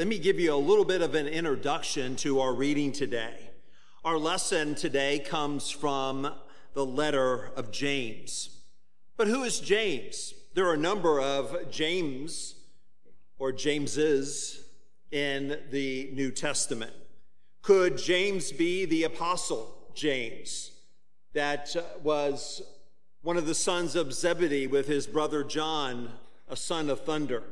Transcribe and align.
Let 0.00 0.08
me 0.08 0.18
give 0.18 0.40
you 0.40 0.54
a 0.54 0.56
little 0.56 0.86
bit 0.86 1.02
of 1.02 1.14
an 1.14 1.26
introduction 1.26 2.16
to 2.16 2.40
our 2.40 2.54
reading 2.54 2.90
today. 2.90 3.50
Our 4.02 4.16
lesson 4.16 4.74
today 4.74 5.18
comes 5.18 5.68
from 5.68 6.32
the 6.72 6.86
letter 6.86 7.50
of 7.54 7.70
James. 7.70 8.62
But 9.18 9.28
who 9.28 9.42
is 9.42 9.60
James? 9.60 10.32
There 10.54 10.66
are 10.68 10.72
a 10.72 10.78
number 10.78 11.20
of 11.20 11.70
James 11.70 12.54
or 13.38 13.52
Jameses 13.52 14.64
in 15.10 15.58
the 15.70 16.08
New 16.14 16.30
Testament. 16.30 16.94
Could 17.60 17.98
James 17.98 18.52
be 18.52 18.86
the 18.86 19.04
apostle 19.04 19.92
James 19.92 20.70
that 21.34 21.76
uh, 21.76 21.82
was 22.02 22.62
one 23.20 23.36
of 23.36 23.44
the 23.44 23.54
sons 23.54 23.94
of 23.96 24.14
Zebedee 24.14 24.66
with 24.66 24.86
his 24.86 25.06
brother 25.06 25.44
John, 25.44 26.08
a 26.48 26.56
son 26.56 26.88
of 26.88 27.04
thunder? 27.04 27.42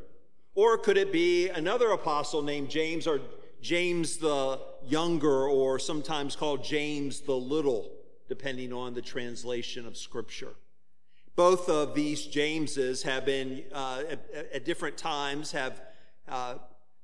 Or 0.55 0.79
could 0.79 0.97
it 0.97 1.13
be 1.13 1.49
another 1.49 1.91
apostle 1.91 2.43
named 2.43 2.69
James 2.69 3.07
or 3.07 3.21
James 3.61 4.17
the 4.17 4.61
younger 4.85 5.47
or 5.47 5.79
sometimes 5.79 6.37
called 6.37 6.65
James 6.65 7.21
the 7.21 7.37
little, 7.37 7.91
depending 8.29 8.73
on 8.73 8.95
the 8.95 9.03
translation 9.03 9.87
of 9.87 9.97
scripture? 9.97 10.55
Both 11.37 11.69
of 11.69 11.95
these 11.95 12.27
Jameses 12.27 13.05
have 13.05 13.25
been, 13.25 13.63
uh, 13.73 14.03
at, 14.11 14.51
at, 14.53 14.65
different 14.65 14.97
times, 14.97 15.53
have 15.53 15.81
uh, 16.27 16.57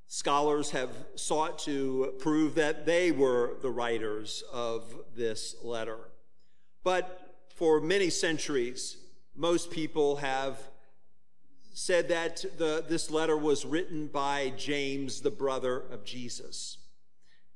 scholars 0.08 0.70
have 0.70 0.90
sought 1.14 1.58
to 1.60 2.14
prove 2.18 2.56
that 2.56 2.84
they 2.84 3.12
were 3.12 3.54
the 3.62 3.70
writers 3.70 4.42
of 4.52 4.94
this 5.16 5.54
letter. 5.62 5.98
But 6.82 7.46
for 7.54 7.80
many 7.80 8.10
centuries, 8.10 8.96
most 9.36 9.70
people 9.70 10.16
have 10.16 10.58
said 11.74 12.09
that 12.09 12.45
the, 12.56 12.84
this 12.88 13.10
letter 13.10 13.37
was 13.37 13.66
written 13.66 14.06
by 14.06 14.52
James, 14.56 15.20
the 15.20 15.30
brother 15.30 15.83
of 15.91 16.05
Jesus. 16.05 16.78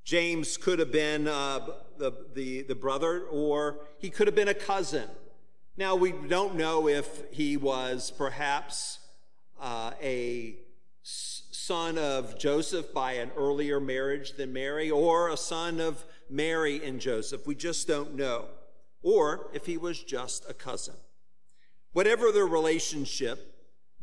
James 0.04 0.56
could 0.56 0.80
have 0.80 0.90
been 0.90 1.28
uh, 1.28 1.60
the, 1.98 2.12
the, 2.34 2.62
the 2.62 2.74
brother, 2.74 3.22
or 3.30 3.76
he 3.98 4.10
could 4.10 4.26
have 4.26 4.34
been 4.34 4.48
a 4.48 4.54
cousin. 4.54 5.08
Now, 5.76 5.94
we 5.94 6.10
don't 6.10 6.56
know 6.56 6.88
if 6.88 7.30
he 7.30 7.56
was 7.56 8.10
perhaps 8.10 8.98
uh, 9.60 9.92
a 10.02 10.56
son 11.02 11.96
of 11.96 12.36
Joseph 12.38 12.92
by 12.92 13.12
an 13.12 13.30
earlier 13.36 13.78
marriage 13.78 14.32
than 14.32 14.52
Mary, 14.52 14.90
or 14.90 15.28
a 15.28 15.36
son 15.36 15.78
of 15.80 16.04
Mary 16.28 16.84
and 16.84 17.00
Joseph. 17.00 17.46
We 17.46 17.54
just 17.54 17.86
don't 17.86 18.16
know. 18.16 18.46
Or 19.00 19.48
if 19.52 19.66
he 19.66 19.76
was 19.76 20.02
just 20.02 20.50
a 20.50 20.54
cousin. 20.54 20.94
Whatever 21.92 22.32
their 22.32 22.46
relationship, 22.46 23.54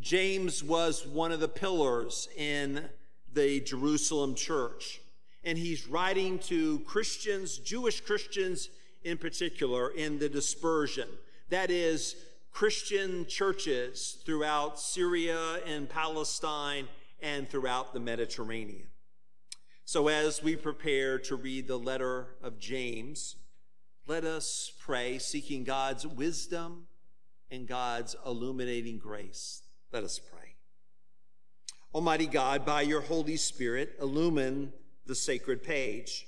James 0.06 0.64
was 0.64 1.08
one 1.08 1.32
of 1.32 1.40
the 1.40 1.48
pillars 1.48 2.30
in 2.38 2.88
the 3.34 3.60
Jerusalem 3.62 4.36
church. 4.36 5.02
And 5.44 5.58
he's 5.58 5.88
writing 5.88 6.38
to 6.42 6.78
Christians, 6.82 7.58
Jewish 7.58 8.02
Christians 8.02 8.70
in 9.04 9.18
particular, 9.18 9.90
in 9.90 10.20
the 10.20 10.30
dispersion. 10.30 11.08
That 11.50 11.72
is, 11.72 12.16
Christian 12.52 13.26
churches 13.26 14.20
throughout 14.24 14.80
Syria 14.80 15.56
and 15.66 15.90
Palestine 15.90 16.88
and 17.20 17.50
throughout 17.50 17.92
the 17.92 18.00
Mediterranean. 18.00 18.90
So, 19.86 20.08
as 20.08 20.44
we 20.44 20.56
prepare 20.56 21.18
to 21.18 21.36
read 21.36 21.68
the 21.68 21.80
letter 21.80 22.28
of 22.44 22.60
James, 22.60 23.38
let 24.06 24.24
us 24.24 24.72
pray, 24.80 25.18
seeking 25.18 25.64
God's 25.64 26.06
wisdom 26.06 26.86
and 27.50 27.68
God's 27.68 28.16
illuminating 28.24 29.00
grace. 29.00 29.65
Let 29.96 30.04
us 30.04 30.20
pray. 30.20 30.56
Almighty 31.94 32.28
God, 32.28 32.66
by 32.66 32.82
your 32.82 33.00
Holy 33.00 33.38
Spirit, 33.38 33.96
illumine 34.02 34.74
the 35.06 35.16
sacred 35.16 35.64
page. 35.64 36.28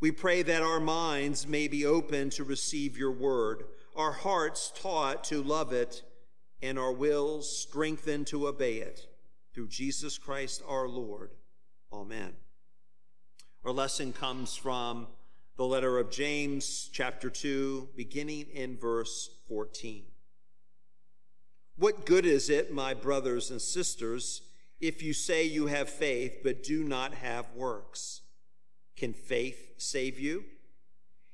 We 0.00 0.10
pray 0.10 0.42
that 0.42 0.60
our 0.60 0.78
minds 0.78 1.46
may 1.46 1.68
be 1.68 1.86
open 1.86 2.28
to 2.28 2.44
receive 2.44 2.98
your 2.98 3.12
word, 3.12 3.64
our 3.96 4.12
hearts 4.12 4.70
taught 4.76 5.24
to 5.24 5.42
love 5.42 5.72
it, 5.72 6.02
and 6.60 6.78
our 6.78 6.92
wills 6.92 7.60
strengthened 7.62 8.26
to 8.26 8.46
obey 8.46 8.74
it. 8.74 9.06
Through 9.54 9.68
Jesus 9.68 10.18
Christ 10.18 10.62
our 10.68 10.86
Lord. 10.86 11.30
Amen. 11.94 12.34
Our 13.64 13.72
lesson 13.72 14.12
comes 14.12 14.54
from 14.54 15.06
the 15.56 15.64
letter 15.64 15.96
of 15.96 16.10
James, 16.10 16.90
chapter 16.92 17.30
2, 17.30 17.88
beginning 17.96 18.48
in 18.52 18.76
verse 18.76 19.30
14. 19.48 20.11
What 21.76 22.06
good 22.06 22.26
is 22.26 22.50
it, 22.50 22.72
my 22.72 22.94
brothers 22.94 23.50
and 23.50 23.60
sisters, 23.60 24.42
if 24.80 25.02
you 25.02 25.12
say 25.12 25.44
you 25.44 25.66
have 25.66 25.88
faith 25.88 26.40
but 26.42 26.62
do 26.62 26.84
not 26.84 27.14
have 27.14 27.46
works? 27.54 28.22
Can 28.96 29.12
faith 29.12 29.74
save 29.78 30.18
you? 30.18 30.44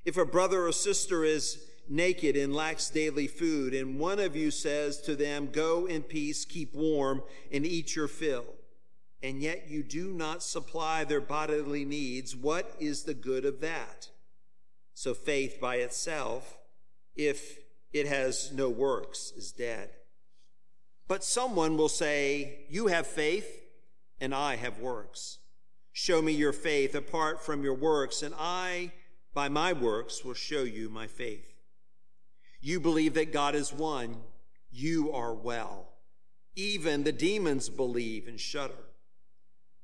If 0.05 0.17
a 0.17 0.25
brother 0.25 0.67
or 0.67 0.73
sister 0.73 1.25
is 1.25 1.65
naked 1.89 2.37
and 2.37 2.55
lacks 2.55 2.91
daily 2.91 3.27
food, 3.27 3.75
and 3.75 3.99
one 3.99 4.19
of 4.19 4.37
you 4.37 4.51
says 4.51 5.01
to 5.03 5.17
them, 5.17 5.51
Go 5.51 5.87
in 5.87 6.03
peace, 6.03 6.45
keep 6.45 6.75
warm, 6.75 7.23
and 7.53 7.67
eat 7.67 7.97
your 7.97 8.09
fill, 8.09 8.47
and 9.23 9.43
yet 9.43 9.69
you 9.69 9.83
do 9.83 10.13
not 10.13 10.43
supply 10.43 11.05
their 11.05 11.21
bodily 11.21 11.85
needs, 11.85 12.37
what 12.37 12.75
is 12.79 13.03
the 13.03 13.15
good 13.15 13.45
of 13.45 13.61
that? 13.61 14.09
So 14.95 15.15
faith 15.15 15.59
by 15.61 15.77
itself, 15.77 16.59
if 17.17 17.59
it 17.93 18.07
has 18.07 18.53
no 18.53 18.69
works, 18.69 19.33
is 19.37 19.53
dead. 19.53 19.91
But 21.09 21.25
someone 21.25 21.79
will 21.79 21.89
say, 21.89 22.67
You 22.69 22.89
have 22.89 23.07
faith, 23.07 23.65
and 24.21 24.35
I 24.35 24.57
have 24.57 24.79
works. 24.79 25.39
Show 25.93 26.21
me 26.23 26.33
your 26.33 26.53
faith 26.53 26.95
apart 26.95 27.43
from 27.43 27.65
your 27.65 27.75
works, 27.75 28.23
and 28.23 28.35
I, 28.39 28.93
by 29.35 29.49
my 29.49 29.73
works, 29.73 30.25
will 30.25 30.35
show 30.35 30.63
you 30.63 30.91
my 30.91 31.07
faith. 31.07 31.55
You 32.61 32.79
believe 32.79 33.15
that 33.15 33.33
God 33.33 33.55
is 33.55 33.73
one. 33.73 34.17
You 34.71 35.13
are 35.13 35.35
well. 35.35 35.89
Even 36.55 37.05
the 37.05 37.13
demons 37.13 37.69
believe 37.69 38.29
and 38.29 38.39
shudder. 38.39 38.75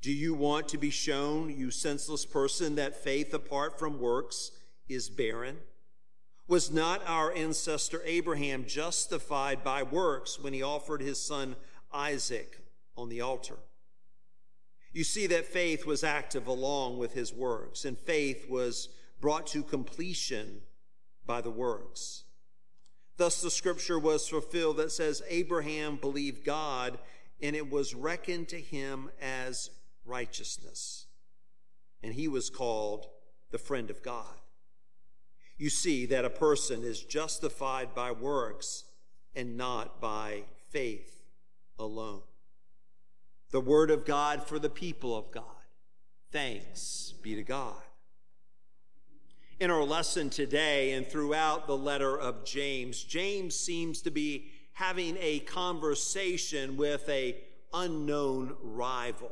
Do 0.02 0.12
you 0.12 0.34
want 0.34 0.68
to 0.68 0.78
be 0.78 0.90
shown, 0.90 1.56
you 1.56 1.70
senseless 1.70 2.26
person, 2.26 2.74
that 2.74 3.02
faith 3.02 3.32
apart 3.32 3.78
from 3.78 3.98
works 3.98 4.50
is 4.88 5.08
barren? 5.08 5.56
Was 6.46 6.70
not 6.70 7.02
our 7.06 7.32
ancestor 7.32 8.02
Abraham 8.04 8.66
justified 8.66 9.64
by 9.64 9.82
works 9.82 10.38
when 10.38 10.52
he 10.52 10.62
offered 10.62 11.00
his 11.00 11.20
son 11.20 11.56
Isaac 11.92 12.60
on 12.96 13.08
the 13.08 13.22
altar? 13.22 13.56
You 14.92 15.04
see 15.04 15.26
that 15.28 15.46
faith 15.46 15.86
was 15.86 16.04
active 16.04 16.46
along 16.46 16.98
with 16.98 17.14
his 17.14 17.32
works, 17.32 17.84
and 17.84 17.98
faith 17.98 18.48
was 18.48 18.90
brought 19.20 19.46
to 19.48 19.62
completion 19.62 20.60
by 21.26 21.40
the 21.40 21.50
works. 21.50 22.24
Thus, 23.16 23.40
the 23.40 23.50
scripture 23.50 23.98
was 23.98 24.28
fulfilled 24.28 24.76
that 24.76 24.92
says, 24.92 25.22
Abraham 25.28 25.96
believed 25.96 26.44
God, 26.44 26.98
and 27.40 27.56
it 27.56 27.70
was 27.70 27.94
reckoned 27.94 28.48
to 28.48 28.60
him 28.60 29.10
as 29.20 29.70
righteousness. 30.04 31.06
And 32.02 32.14
he 32.14 32.28
was 32.28 32.50
called 32.50 33.06
the 33.50 33.58
friend 33.58 33.88
of 33.88 34.02
God. 34.02 34.40
You 35.56 35.70
see 35.70 36.06
that 36.06 36.24
a 36.24 36.30
person 36.30 36.82
is 36.82 37.00
justified 37.00 37.94
by 37.94 38.10
works 38.10 38.84
and 39.34 39.56
not 39.56 40.00
by 40.00 40.42
faith 40.70 41.22
alone. 41.78 42.22
The 43.50 43.60
word 43.60 43.90
of 43.90 44.04
God 44.04 44.46
for 44.46 44.58
the 44.58 44.70
people 44.70 45.16
of 45.16 45.30
God. 45.30 45.44
Thanks 46.32 47.14
be 47.22 47.36
to 47.36 47.42
God. 47.42 47.76
In 49.60 49.70
our 49.70 49.84
lesson 49.84 50.30
today 50.30 50.92
and 50.92 51.06
throughout 51.06 51.68
the 51.68 51.76
letter 51.76 52.18
of 52.18 52.44
James, 52.44 53.04
James 53.04 53.54
seems 53.54 54.02
to 54.02 54.10
be 54.10 54.50
having 54.72 55.16
a 55.20 55.38
conversation 55.38 56.76
with 56.76 57.08
a 57.08 57.36
unknown 57.72 58.56
rival. 58.60 59.30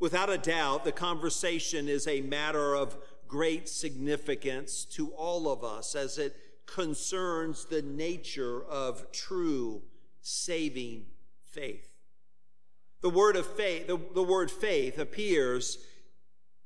Without 0.00 0.28
a 0.28 0.38
doubt, 0.38 0.84
the 0.84 0.90
conversation 0.90 1.88
is 1.88 2.08
a 2.08 2.20
matter 2.22 2.74
of 2.74 2.96
great 3.32 3.66
significance 3.66 4.84
to 4.84 5.08
all 5.12 5.50
of 5.50 5.64
us 5.64 5.94
as 5.94 6.18
it 6.18 6.36
concerns 6.66 7.64
the 7.64 7.80
nature 7.80 8.62
of 8.64 9.10
true 9.10 9.80
saving 10.20 11.06
faith. 11.42 11.88
The 13.00 13.08
word 13.08 13.36
of 13.36 13.46
faith, 13.46 13.86
the, 13.86 13.98
the 14.12 14.22
word 14.22 14.50
faith 14.50 14.98
appears 14.98 15.78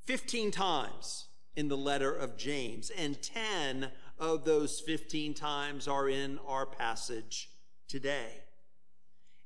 15 0.06 0.50
times 0.50 1.28
in 1.54 1.68
the 1.68 1.76
letter 1.76 2.12
of 2.12 2.36
James, 2.36 2.90
and 2.90 3.22
10 3.22 3.92
of 4.18 4.44
those 4.44 4.80
15 4.80 5.34
times 5.34 5.86
are 5.86 6.08
in 6.08 6.40
our 6.48 6.66
passage 6.66 7.48
today. 7.86 8.42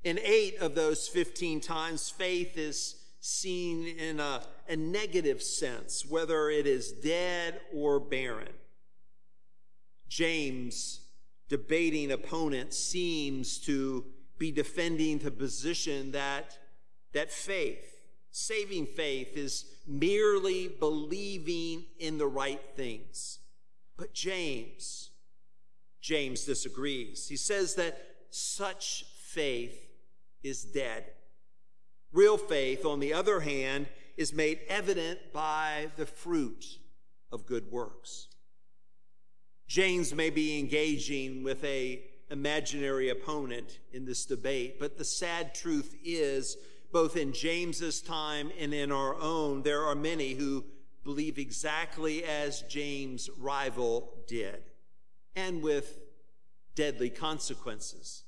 In 0.03 0.17
eight 0.17 0.57
of 0.57 0.73
those 0.73 1.07
15 1.07 1.61
times, 1.61 2.09
faith 2.09 2.57
is 2.57 3.00
seen 3.21 3.87
in 3.87 4.19
a, 4.19 4.41
a 4.67 4.75
negative 4.75 5.41
sense, 5.41 6.05
whether 6.05 6.49
it 6.49 6.67
is 6.67 6.91
dead 6.91 7.61
or 7.73 7.99
barren. 7.99 8.53
James' 10.09 10.99
debating 11.47 12.11
opponent 12.11 12.73
seems 12.73 13.57
to 13.59 14.03
be 14.37 14.51
defending 14.51 15.19
the 15.19 15.31
position 15.31 16.11
that, 16.11 16.57
that 17.13 17.31
faith 17.31 17.91
Saving 18.31 18.85
faith 18.85 19.35
is 19.35 19.65
merely 19.85 20.69
believing 20.69 21.85
in 21.99 22.17
the 22.17 22.27
right 22.27 22.61
things. 22.77 23.39
But 23.97 24.13
James, 24.13 25.09
James 25.99 26.45
disagrees. 26.45 27.27
He 27.27 27.35
says 27.35 27.75
that 27.75 28.01
such 28.29 29.05
faith 29.17 29.77
is 30.43 30.63
dead. 30.63 31.03
Real 32.31 32.37
faith, 32.37 32.85
on 32.85 33.01
the 33.01 33.11
other 33.11 33.41
hand, 33.41 33.87
is 34.15 34.31
made 34.31 34.61
evident 34.69 35.19
by 35.33 35.89
the 35.97 36.05
fruit 36.05 36.77
of 37.29 37.45
good 37.45 37.69
works. 37.69 38.29
James 39.67 40.15
may 40.15 40.29
be 40.29 40.57
engaging 40.57 41.43
with 41.43 41.61
a 41.65 42.01
imaginary 42.29 43.09
opponent 43.09 43.79
in 43.91 44.05
this 44.05 44.25
debate, 44.25 44.79
but 44.79 44.97
the 44.97 45.03
sad 45.03 45.53
truth 45.53 45.93
is 46.05 46.55
both 46.93 47.17
in 47.17 47.33
James's 47.33 48.01
time 48.01 48.49
and 48.57 48.73
in 48.73 48.93
our 48.93 49.13
own, 49.15 49.63
there 49.63 49.83
are 49.83 49.93
many 49.93 50.33
who 50.35 50.63
believe 51.03 51.37
exactly 51.37 52.23
as 52.23 52.61
James' 52.61 53.29
rival 53.37 54.09
did, 54.25 54.63
and 55.35 55.61
with 55.61 55.99
deadly 56.75 57.09
consequences. 57.09 58.23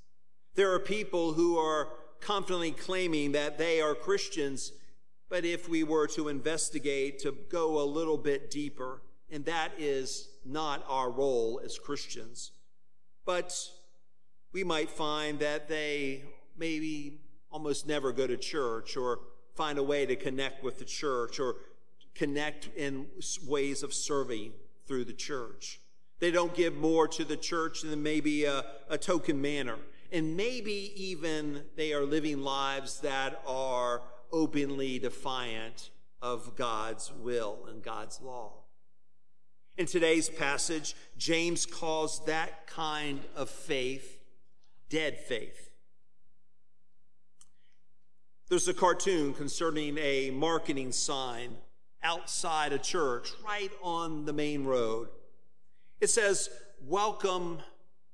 There 0.55 0.73
are 0.73 0.79
people 0.79 1.31
who 1.31 1.57
are 1.57 1.87
confidently 2.23 2.71
claiming 2.71 3.33
that 3.33 3.57
they 3.57 3.81
are 3.81 3.93
Christians, 3.93 4.71
but 5.29 5.45
if 5.45 5.67
we 5.67 5.83
were 5.83 6.07
to 6.07 6.29
investigate, 6.29 7.19
to 7.19 7.35
go 7.49 7.81
a 7.81 7.85
little 7.85 8.17
bit 8.17 8.49
deeper, 8.49 9.01
and 9.29 9.45
that 9.45 9.71
is 9.77 10.29
not 10.45 10.85
our 10.87 11.09
role 11.09 11.61
as 11.63 11.77
Christians, 11.77 12.51
but 13.25 13.57
we 14.51 14.63
might 14.63 14.89
find 14.89 15.39
that 15.39 15.67
they 15.67 16.23
maybe 16.57 17.19
almost 17.51 17.87
never 17.87 18.11
go 18.11 18.27
to 18.27 18.37
church 18.37 18.95
or 18.95 19.19
find 19.55 19.77
a 19.77 19.83
way 19.83 20.05
to 20.05 20.15
connect 20.15 20.63
with 20.63 20.79
the 20.79 20.85
church 20.85 21.39
or 21.39 21.55
connect 22.15 22.69
in 22.75 23.07
ways 23.47 23.83
of 23.83 23.93
serving 23.93 24.51
through 24.87 25.05
the 25.05 25.13
church. 25.13 25.79
They 26.19 26.31
don't 26.31 26.53
give 26.53 26.75
more 26.75 27.07
to 27.09 27.25
the 27.25 27.37
church 27.37 27.81
than 27.81 28.01
maybe 28.01 28.45
a, 28.45 28.63
a 28.89 28.97
token 28.97 29.41
manner. 29.41 29.77
And 30.13 30.37
maybe 30.37 30.93
even 30.95 31.63
they 31.75 31.91
are 31.91 32.03
living 32.03 32.43
lives 32.43 32.99
that 32.99 33.41
are 33.47 34.03
openly 34.31 34.99
defiant 34.99 35.89
of 36.21 36.55
God's 36.55 37.11
will 37.11 37.65
and 37.67 37.81
God's 37.81 38.21
law. 38.21 38.53
In 39.75 39.87
today's 39.87 40.29
passage, 40.29 40.95
James 41.17 41.65
calls 41.65 42.23
that 42.25 42.67
kind 42.67 43.21
of 43.35 43.49
faith 43.49 44.19
dead 44.87 45.17
faith. 45.17 45.71
There's 48.49 48.67
a 48.67 48.73
cartoon 48.75 49.33
concerning 49.33 49.97
a 49.97 50.29
marketing 50.29 50.91
sign 50.91 51.57
outside 52.03 52.71
a 52.71 52.77
church 52.77 53.31
right 53.43 53.71
on 53.81 54.25
the 54.25 54.33
main 54.33 54.65
road. 54.65 55.07
It 55.99 56.11
says, 56.11 56.49
Welcome 56.85 57.63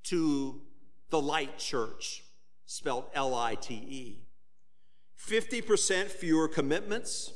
to 0.03 0.61
the 1.09 1.21
Light 1.21 1.57
Church, 1.57 2.23
spelled 2.65 3.05
L 3.13 3.33
I 3.33 3.55
T 3.55 3.75
E. 3.75 4.25
50% 5.19 6.07
fewer 6.07 6.47
commitments. 6.47 7.33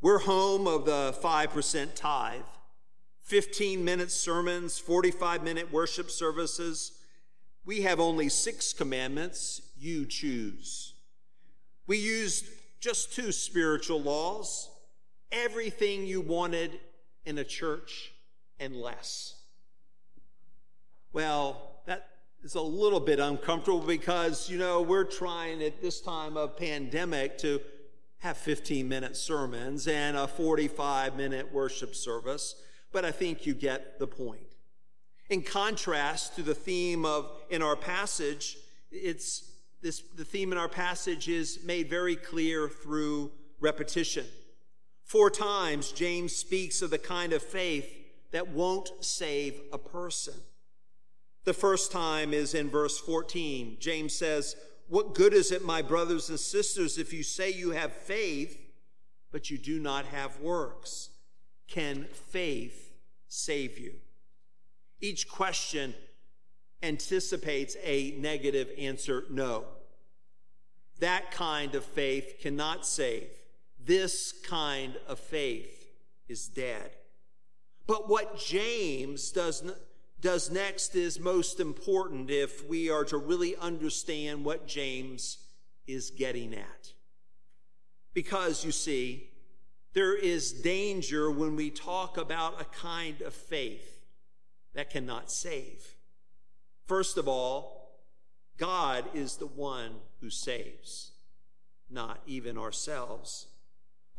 We're 0.00 0.20
home 0.20 0.66
of 0.66 0.84
the 0.84 1.14
5% 1.22 1.94
tithe. 1.94 2.40
15 3.22 3.84
minute 3.84 4.10
sermons, 4.10 4.78
45 4.78 5.42
minute 5.42 5.72
worship 5.72 6.10
services. 6.10 6.92
We 7.64 7.82
have 7.82 8.00
only 8.00 8.28
six 8.28 8.72
commandments. 8.72 9.62
You 9.78 10.04
choose. 10.04 10.94
We 11.86 11.98
used 11.98 12.46
just 12.80 13.12
two 13.14 13.32
spiritual 13.32 14.02
laws 14.02 14.68
everything 15.32 16.06
you 16.06 16.20
wanted 16.20 16.80
in 17.24 17.38
a 17.38 17.44
church 17.44 18.12
and 18.58 18.74
less. 18.74 19.34
Well, 21.12 21.82
that 21.86 22.08
is 22.42 22.54
a 22.54 22.62
little 22.62 23.00
bit 23.00 23.20
uncomfortable 23.20 23.80
because, 23.80 24.48
you 24.48 24.58
know, 24.58 24.80
we're 24.80 25.04
trying 25.04 25.62
at 25.62 25.82
this 25.82 26.00
time 26.00 26.36
of 26.36 26.56
pandemic 26.56 27.36
to 27.38 27.60
have 28.18 28.36
15 28.36 28.88
minute 28.88 29.16
sermons 29.16 29.86
and 29.86 30.16
a 30.16 30.26
45 30.26 31.16
minute 31.16 31.52
worship 31.52 31.94
service, 31.94 32.54
but 32.92 33.04
I 33.04 33.10
think 33.10 33.46
you 33.46 33.54
get 33.54 33.98
the 33.98 34.06
point. 34.06 34.40
In 35.28 35.42
contrast 35.42 36.34
to 36.36 36.42
the 36.42 36.54
theme 36.54 37.04
of 37.04 37.30
in 37.50 37.62
our 37.62 37.76
passage, 37.76 38.56
it's 38.90 39.50
this, 39.82 40.02
the 40.16 40.24
theme 40.24 40.52
in 40.52 40.58
our 40.58 40.68
passage 40.68 41.28
is 41.28 41.60
made 41.64 41.88
very 41.88 42.16
clear 42.16 42.68
through 42.68 43.30
repetition. 43.60 44.26
Four 45.04 45.30
times, 45.30 45.92
James 45.92 46.34
speaks 46.34 46.82
of 46.82 46.90
the 46.90 46.98
kind 46.98 47.32
of 47.32 47.42
faith 47.42 47.88
that 48.32 48.48
won't 48.48 48.90
save 49.00 49.60
a 49.72 49.78
person. 49.78 50.34
The 51.44 51.54
first 51.54 51.90
time 51.90 52.34
is 52.34 52.54
in 52.54 52.68
verse 52.68 52.98
14. 52.98 53.78
James 53.80 54.14
says, 54.14 54.56
What 54.88 55.14
good 55.14 55.32
is 55.32 55.52
it, 55.52 55.64
my 55.64 55.82
brothers 55.82 56.28
and 56.28 56.38
sisters, 56.38 56.98
if 56.98 57.12
you 57.12 57.22
say 57.22 57.50
you 57.50 57.70
have 57.70 57.92
faith, 57.92 58.58
but 59.32 59.50
you 59.50 59.58
do 59.58 59.78
not 59.78 60.06
have 60.06 60.40
works? 60.40 61.10
Can 61.66 62.06
faith 62.12 62.92
save 63.28 63.78
you? 63.78 63.94
Each 65.00 65.28
question 65.28 65.94
anticipates 66.82 67.76
a 67.82 68.12
negative 68.18 68.70
answer 68.78 69.24
no. 69.30 69.64
That 70.98 71.30
kind 71.30 71.74
of 71.74 71.84
faith 71.84 72.36
cannot 72.40 72.84
save. 72.84 73.28
This 73.82 74.32
kind 74.44 74.96
of 75.08 75.18
faith 75.18 75.88
is 76.28 76.46
dead. 76.48 76.90
But 77.86 78.08
what 78.08 78.38
James 78.38 79.30
does, 79.30 79.64
does 80.20 80.50
next 80.50 80.94
is 80.94 81.18
most 81.18 81.60
important 81.60 82.30
if 82.30 82.68
we 82.68 82.90
are 82.90 83.04
to 83.04 83.16
really 83.16 83.56
understand 83.56 84.44
what 84.44 84.66
James 84.66 85.38
is 85.86 86.10
getting 86.10 86.54
at. 86.54 86.92
Because 88.12 88.64
you 88.64 88.72
see, 88.72 89.30
there 89.92 90.14
is 90.14 90.52
danger 90.52 91.30
when 91.30 91.56
we 91.56 91.70
talk 91.70 92.16
about 92.16 92.60
a 92.60 92.64
kind 92.64 93.22
of 93.22 93.32
faith 93.32 94.04
that 94.74 94.90
cannot 94.90 95.30
save. 95.30 95.94
First 96.86 97.16
of 97.16 97.26
all, 97.26 97.98
God 98.56 99.04
is 99.14 99.36
the 99.36 99.46
one 99.46 99.92
who 100.20 100.28
saves, 100.28 101.12
not 101.88 102.20
even 102.26 102.58
ourselves. 102.58 103.46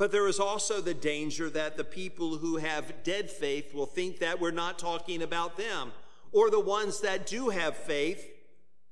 But 0.01 0.12
there 0.12 0.27
is 0.27 0.39
also 0.39 0.81
the 0.81 0.95
danger 0.95 1.48
that 1.51 1.77
the 1.77 1.83
people 1.83 2.38
who 2.38 2.58
have 2.58 3.03
dead 3.03 3.29
faith 3.29 3.72
will 3.72 3.86
think 3.86 4.17
that 4.17 4.41
we're 4.41 4.50
not 4.50 4.79
talking 4.79 5.22
about 5.22 5.58
them, 5.58 5.91
or 6.31 6.50
the 6.50 6.60
ones 6.60 7.01
that 7.01 7.27
do 7.27 7.50
have 7.50 7.77
faith 7.77 8.27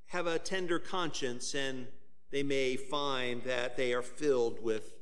have 0.10 0.28
a 0.28 0.38
tender 0.38 0.78
conscience 0.78 1.56
and 1.56 1.88
they 2.30 2.44
may 2.44 2.75
find 2.75 3.42
that 3.42 3.75
they 3.75 3.92
are 3.92 4.04
filled 4.04 4.62
with 4.62 4.94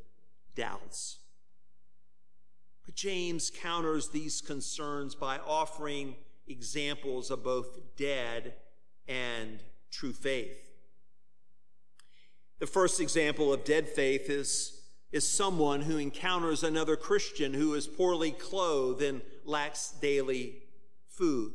doubts. 0.56 1.18
But 2.86 2.96
James 2.96 3.52
counters 3.54 4.08
these 4.08 4.40
concerns 4.40 5.14
by 5.14 5.40
offering 5.40 6.16
examples 6.48 7.30
of 7.30 7.44
both 7.44 7.98
dead 7.98 8.54
and 9.10 9.60
true 9.92 10.14
faith. 10.14 10.70
The 12.60 12.66
first 12.66 13.02
example 13.02 13.52
of 13.52 13.66
dead 13.66 13.90
faith 13.90 14.30
is, 14.30 14.77
is 15.12 15.28
someone 15.28 15.82
who 15.82 15.98
encounters 15.98 16.64
another 16.64 16.96
Christian 16.96 17.54
who 17.54 17.74
is 17.74 17.88
poorly 17.88 18.32
clothed 18.32 19.02
and 19.02 19.22
lacks 19.46 19.92
daily 20.02 20.64
food. 21.08 21.54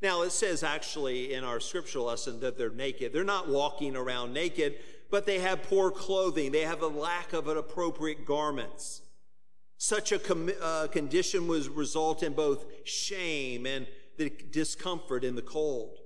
Now, 0.00 0.22
it 0.22 0.32
says 0.32 0.64
actually 0.64 1.32
in 1.32 1.44
our 1.44 1.60
scripture 1.60 2.00
lesson 2.00 2.40
that 2.40 2.58
they're 2.58 2.70
naked. 2.70 3.12
They're 3.12 3.22
not 3.22 3.48
walking 3.48 3.94
around 3.94 4.32
naked, 4.32 4.74
but 5.10 5.26
they 5.26 5.38
have 5.38 5.62
poor 5.62 5.92
clothing. 5.92 6.50
They 6.50 6.62
have 6.62 6.82
a 6.82 6.88
lack 6.88 7.32
of 7.32 7.46
an 7.46 7.56
appropriate 7.56 8.26
garments. 8.26 9.02
Such 9.78 10.10
a 10.10 10.18
com- 10.18 10.50
uh, 10.60 10.88
condition 10.88 11.46
would 11.46 11.68
result 11.68 12.24
in 12.24 12.32
both 12.32 12.64
shame 12.84 13.64
and 13.64 13.86
the 14.18 14.30
discomfort 14.50 15.22
in 15.22 15.36
the 15.36 15.42
cold. 15.42 15.98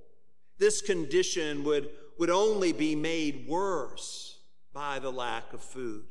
This 0.59 0.81
condition 0.81 1.63
would, 1.63 1.89
would 2.19 2.29
only 2.29 2.73
be 2.73 2.95
made 2.95 3.47
worse 3.47 4.39
by 4.73 4.99
the 4.99 5.11
lack 5.11 5.53
of 5.53 5.61
food. 5.61 6.05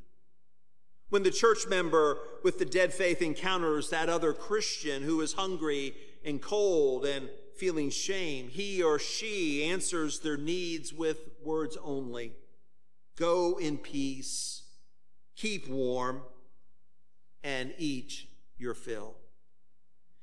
When 1.08 1.22
the 1.22 1.30
church 1.30 1.66
member 1.68 2.18
with 2.42 2.58
the 2.58 2.64
dead 2.64 2.92
faith 2.92 3.22
encounters 3.22 3.90
that 3.90 4.08
other 4.08 4.32
Christian 4.32 5.02
who 5.02 5.20
is 5.20 5.34
hungry 5.34 5.94
and 6.25 6.42
cold 6.42 7.04
and 7.04 7.28
feeling 7.56 7.90
shame, 7.90 8.48
he 8.48 8.82
or 8.82 8.98
she 8.98 9.64
answers 9.64 10.20
their 10.20 10.36
needs 10.36 10.92
with 10.92 11.18
words 11.42 11.76
only 11.82 12.32
Go 13.16 13.56
in 13.58 13.78
peace, 13.78 14.64
keep 15.36 15.68
warm, 15.68 16.20
and 17.42 17.72
eat 17.78 18.26
your 18.58 18.75
fill. 18.75 19.14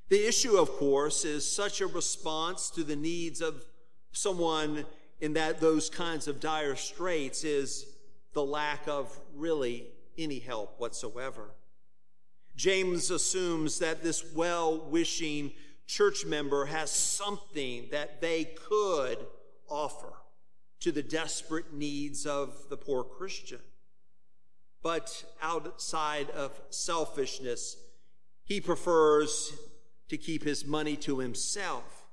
The 0.09 0.27
issue, 0.27 0.57
of 0.57 0.69
course, 0.73 1.25
is 1.25 1.49
such 1.49 1.81
a 1.81 1.87
response 1.87 2.69
to 2.71 2.83
the 2.83 2.95
needs 2.95 3.41
of 3.41 3.65
someone 4.11 4.85
in 5.21 5.33
that 5.33 5.59
those 5.59 5.89
kinds 5.89 6.27
of 6.27 6.39
dire 6.39 6.75
straits 6.75 7.43
is 7.43 7.87
the 8.33 8.43
lack 8.43 8.87
of 8.87 9.17
really 9.33 9.87
any 10.17 10.39
help 10.39 10.79
whatsoever. 10.79 11.51
James 12.55 13.09
assumes 13.09 13.79
that 13.79 14.03
this 14.03 14.23
well 14.33 14.77
wishing 14.89 15.51
church 15.87 16.25
member 16.25 16.65
has 16.65 16.91
something 16.91 17.87
that 17.91 18.21
they 18.21 18.45
could 18.45 19.17
offer 19.69 20.13
to 20.79 20.91
the 20.91 21.03
desperate 21.03 21.73
needs 21.73 22.25
of 22.25 22.69
the 22.69 22.77
poor 22.77 23.03
Christian. 23.03 23.59
But 24.81 25.23
outside 25.41 26.29
of 26.31 26.59
selfishness, 26.69 27.77
he 28.43 28.59
prefers 28.59 29.53
to 30.09 30.17
keep 30.17 30.43
his 30.43 30.65
money 30.65 30.97
to 30.97 31.19
himself. 31.19 32.05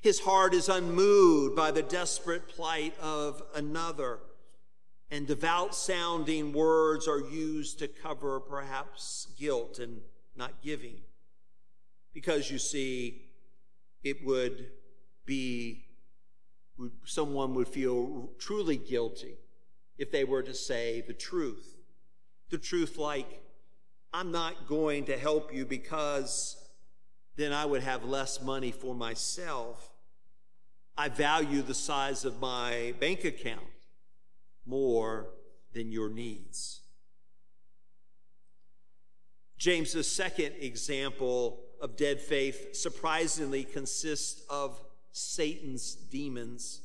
His 0.00 0.20
heart 0.20 0.54
is 0.54 0.68
unmoved 0.68 1.56
by 1.56 1.70
the 1.72 1.82
desperate 1.82 2.48
plight 2.48 2.94
of 3.00 3.42
another 3.54 4.20
and 5.14 5.28
devout 5.28 5.76
sounding 5.76 6.52
words 6.52 7.06
are 7.06 7.20
used 7.20 7.78
to 7.78 7.86
cover 7.86 8.40
perhaps 8.40 9.28
guilt 9.38 9.78
and 9.78 10.00
not 10.34 10.60
giving. 10.60 10.96
Because 12.12 12.50
you 12.50 12.58
see, 12.58 13.22
it 14.02 14.26
would 14.26 14.66
be, 15.24 15.84
someone 17.04 17.54
would 17.54 17.68
feel 17.68 18.32
truly 18.40 18.76
guilty 18.76 19.36
if 19.98 20.10
they 20.10 20.24
were 20.24 20.42
to 20.42 20.52
say 20.52 21.04
the 21.06 21.14
truth. 21.14 21.76
The 22.50 22.58
truth, 22.58 22.98
like, 22.98 23.40
I'm 24.12 24.32
not 24.32 24.66
going 24.66 25.04
to 25.04 25.16
help 25.16 25.54
you 25.54 25.64
because 25.64 26.56
then 27.36 27.52
I 27.52 27.66
would 27.66 27.84
have 27.84 28.04
less 28.04 28.42
money 28.42 28.72
for 28.72 28.96
myself. 28.96 29.90
I 30.98 31.08
value 31.08 31.62
the 31.62 31.72
size 31.72 32.24
of 32.24 32.40
my 32.40 32.94
bank 32.98 33.24
account 33.24 33.73
more 34.66 35.30
than 35.72 35.92
your 35.92 36.08
needs. 36.08 36.80
James's 39.58 40.10
second 40.10 40.54
example 40.60 41.60
of 41.80 41.96
dead 41.96 42.20
faith 42.20 42.74
surprisingly 42.74 43.64
consists 43.64 44.42
of 44.50 44.80
Satan's 45.12 45.94
demons. 45.94 46.80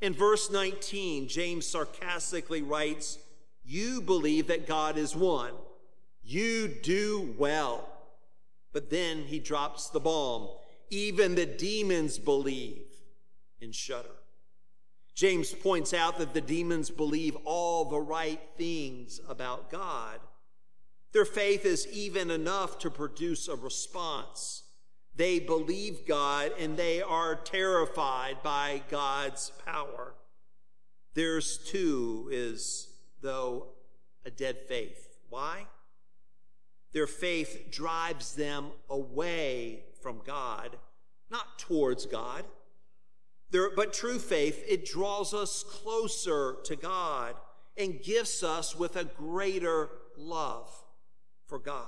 In 0.00 0.12
verse 0.12 0.50
19, 0.50 1.28
James 1.28 1.66
sarcastically 1.66 2.62
writes, 2.62 3.18
You 3.64 4.00
believe 4.00 4.48
that 4.48 4.66
God 4.66 4.98
is 4.98 5.14
one. 5.14 5.52
You 6.22 6.68
do 6.68 7.34
well. 7.38 7.88
But 8.72 8.90
then 8.90 9.22
he 9.22 9.38
drops 9.38 9.88
the 9.88 10.00
bomb. 10.00 10.48
Even 10.90 11.34
the 11.34 11.46
demons 11.46 12.18
believe 12.18 12.84
and 13.62 13.74
shudder. 13.74 14.08
James 15.14 15.52
points 15.52 15.94
out 15.94 16.18
that 16.18 16.34
the 16.34 16.40
demons 16.40 16.90
believe 16.90 17.36
all 17.44 17.84
the 17.84 18.00
right 18.00 18.40
things 18.56 19.20
about 19.28 19.70
God. 19.70 20.18
Their 21.12 21.24
faith 21.24 21.64
is 21.64 21.86
even 21.92 22.30
enough 22.30 22.80
to 22.80 22.90
produce 22.90 23.46
a 23.46 23.54
response. 23.54 24.64
They 25.14 25.38
believe 25.38 26.08
God 26.08 26.52
and 26.58 26.76
they 26.76 27.00
are 27.00 27.36
terrified 27.36 28.42
by 28.42 28.82
God's 28.90 29.52
power. 29.64 30.14
Theirs 31.14 31.58
too 31.58 32.28
is, 32.32 32.88
though, 33.20 33.68
a 34.24 34.30
dead 34.30 34.58
faith. 34.66 35.16
Why? 35.28 35.66
Their 36.92 37.06
faith 37.06 37.68
drives 37.70 38.34
them 38.34 38.72
away 38.90 39.84
from 40.02 40.20
God, 40.24 40.76
not 41.30 41.58
towards 41.60 42.06
God. 42.06 42.44
There, 43.54 43.70
but 43.70 43.92
true 43.92 44.18
faith, 44.18 44.64
it 44.66 44.84
draws 44.84 45.32
us 45.32 45.62
closer 45.62 46.56
to 46.64 46.74
God 46.74 47.36
and 47.76 48.02
gifts 48.02 48.42
us 48.42 48.74
with 48.74 48.96
a 48.96 49.04
greater 49.04 49.90
love 50.18 50.68
for 51.46 51.60
God. 51.60 51.86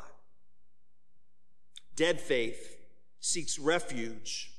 Dead 1.97 2.21
faith 2.21 2.77
seeks 3.19 3.59
refuge 3.59 4.53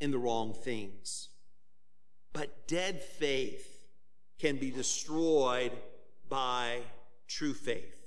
in 0.00 0.10
the 0.10 0.16
wrong 0.16 0.54
things. 0.54 1.28
But 2.32 2.66
dead 2.66 3.02
faith 3.02 3.84
can 4.38 4.56
be 4.56 4.70
destroyed 4.70 5.72
by 6.30 6.78
true 7.28 7.52
faith. 7.52 8.06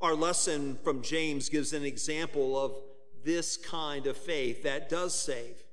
Our 0.00 0.14
lesson 0.14 0.78
from 0.84 1.02
James 1.02 1.48
gives 1.48 1.72
an 1.72 1.82
example 1.82 2.56
of 2.56 2.76
this 3.24 3.56
kind 3.56 4.06
of 4.06 4.16
faith 4.16 4.62
that 4.62 4.88
does 4.88 5.12
save. 5.12 5.64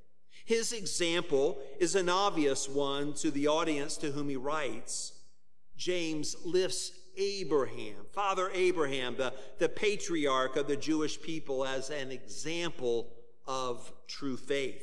His 0.48 0.72
example 0.72 1.58
is 1.78 1.94
an 1.96 2.08
obvious 2.08 2.70
one 2.70 3.12
to 3.16 3.32
the 3.32 3.48
audience 3.48 3.98
to 3.98 4.12
whom 4.12 4.30
he 4.30 4.38
writes. 4.38 5.12
James 5.76 6.38
lifts 6.46 6.94
Abraham, 7.18 8.06
Father 8.14 8.50
Abraham, 8.54 9.18
the, 9.18 9.34
the 9.58 9.68
patriarch 9.68 10.56
of 10.56 10.68
the 10.68 10.78
Jewish 10.78 11.22
people, 11.22 11.66
as 11.66 11.90
an 11.90 12.12
example 12.12 13.10
of 13.46 13.92
true 14.08 14.38
faith. 14.38 14.82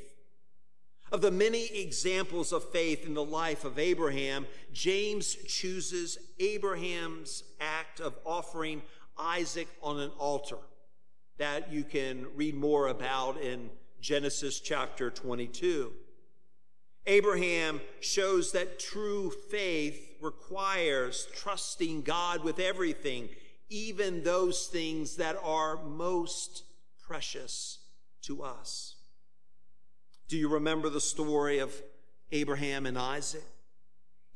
Of 1.11 1.23
the 1.23 1.31
many 1.31 1.65
examples 1.81 2.53
of 2.53 2.71
faith 2.71 3.07
in 3.07 3.15
the 3.15 3.25
life 3.25 3.65
of 3.65 3.79
Abraham, 3.79 4.47
James 4.75 5.35
chooses 5.35 6.19
Abraham's 6.39 7.43
act 7.59 8.01
of 8.01 8.19
offering 8.27 8.83
Isaac 9.17 9.69
on 9.83 9.99
an 9.99 10.11
altar 10.19 10.59
that 11.39 11.73
you 11.73 11.85
can 11.85 12.27
read 12.37 12.55
more 12.55 12.89
about 12.89 13.41
in 13.41 13.71
Genesis 14.05 14.61
chapter 14.61 15.09
22. 15.09 15.91
Abraham 17.07 17.81
shows 18.01 18.53
that 18.53 18.79
true 18.79 19.33
faith 19.51 20.19
requires 20.21 21.27
trusting 21.35 22.03
God 22.03 22.45
with 22.45 22.59
everything, 22.59 23.31
even 23.71 24.23
those 24.23 24.67
things 24.67 25.17
that 25.17 25.39
are 25.43 25.83
most 25.83 26.65
precious 27.03 27.79
to 28.21 28.43
us. 28.43 28.97
Do 30.29 30.37
you 30.37 30.51
remember 30.51 30.91
the 30.91 31.01
story 31.01 31.59
of 31.59 31.75
Abraham 32.31 32.85
and 32.85 32.99
Isaac? 32.99 33.47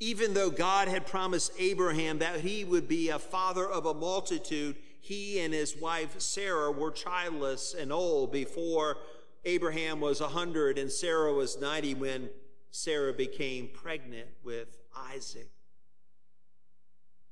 Even 0.00 0.32
though 0.32 0.48
God 0.48 0.88
had 0.88 1.06
promised 1.06 1.52
Abraham 1.58 2.20
that 2.20 2.40
he 2.40 2.64
would 2.64 2.88
be 2.88 3.10
a 3.10 3.18
father 3.18 3.68
of 3.68 3.84
a 3.84 3.92
multitude, 3.92 4.76
he 5.02 5.40
and 5.40 5.52
his 5.52 5.76
wife 5.76 6.18
Sarah 6.22 6.72
were 6.72 6.90
childless 6.90 7.74
and 7.78 7.92
old 7.92 8.32
before 8.32 8.96
Abraham 9.44 10.00
was 10.00 10.20
100 10.20 10.78
and 10.78 10.90
Sarah 10.90 11.32
was 11.32 11.60
90 11.60 11.94
when 11.94 12.30
Sarah 12.70 13.12
became 13.12 13.68
pregnant 13.68 14.28
with 14.42 14.76
Isaac. 14.94 15.50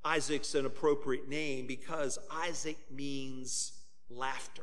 Isaac's 0.05 0.55
an 0.55 0.67
appropriate 0.67 1.29
name 1.29 1.67
because 1.67 2.19
Isaac 2.31 2.79
means 2.91 3.73
laughter. 4.09 4.63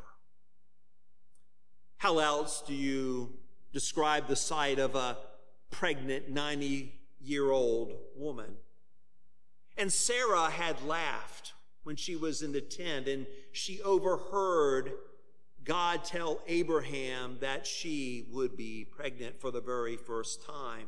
How 1.97 2.19
else 2.19 2.63
do 2.65 2.73
you 2.73 3.33
describe 3.71 4.27
the 4.27 4.35
sight 4.35 4.79
of 4.79 4.95
a 4.95 5.17
pregnant 5.69 6.29
90 6.29 6.93
year 7.21 7.51
old 7.51 7.93
woman? 8.15 8.55
And 9.77 9.91
Sarah 9.91 10.49
had 10.49 10.83
laughed 10.83 11.53
when 11.83 11.95
she 11.95 12.15
was 12.15 12.41
in 12.41 12.51
the 12.51 12.61
tent 12.61 13.07
and 13.07 13.25
she 13.51 13.81
overheard 13.81 14.93
God 15.63 16.03
tell 16.03 16.41
Abraham 16.47 17.37
that 17.39 17.65
she 17.65 18.25
would 18.31 18.57
be 18.57 18.85
pregnant 18.85 19.39
for 19.39 19.51
the 19.51 19.61
very 19.61 19.95
first 19.95 20.45
time. 20.45 20.87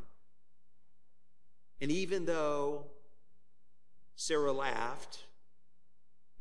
And 1.79 1.91
even 1.91 2.25
though 2.25 2.85
Sarah 4.15 4.51
laughed, 4.51 5.25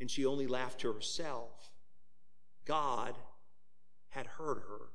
and 0.01 0.11
she 0.11 0.27
only 0.27 0.47
laughed 0.47 0.81
to 0.81 0.93
herself, 0.93 1.71
God 2.65 3.15
had 4.11 4.27
heard 4.27 4.59
her. 4.59 4.91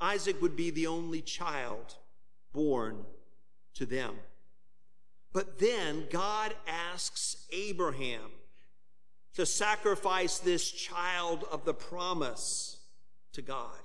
Isaac 0.00 0.40
would 0.42 0.56
be 0.56 0.70
the 0.70 0.86
only 0.86 1.20
child 1.20 1.96
born 2.52 3.04
to 3.74 3.86
them. 3.86 4.16
But 5.32 5.58
then 5.58 6.06
God 6.10 6.54
asks 6.66 7.46
Abraham 7.52 8.30
to 9.34 9.46
sacrifice 9.46 10.38
this 10.38 10.70
child 10.70 11.44
of 11.50 11.64
the 11.64 11.74
promise 11.74 12.78
to 13.32 13.42
God. 13.42 13.78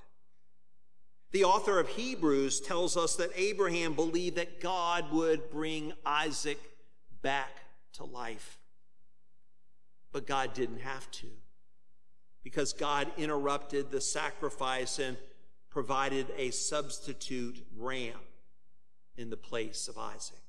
The 1.31 1.43
author 1.43 1.79
of 1.79 1.89
Hebrews 1.89 2.61
tells 2.61 2.97
us 2.97 3.15
that 3.17 3.31
Abraham 3.35 3.93
believed 3.93 4.37
that 4.37 4.61
God 4.61 5.11
would 5.11 5.49
bring 5.49 5.93
Isaac 6.05 6.59
back 7.21 7.51
to 7.93 8.05
life. 8.05 8.57
But 10.11 10.25
God 10.25 10.53
didn't 10.53 10.79
have 10.79 11.09
to 11.11 11.27
because 12.43 12.71
God 12.71 13.11
interrupted 13.17 13.91
the 13.91 13.99
sacrifice 13.99 14.99
and 14.99 15.17
provided 15.69 16.27
a 16.37 16.51
substitute 16.51 17.65
ram 17.77 18.17
in 19.17 19.29
the 19.29 19.37
place 19.37 19.87
of 19.87 19.97
Isaac. 19.97 20.46